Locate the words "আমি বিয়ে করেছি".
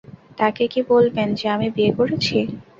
1.55-2.37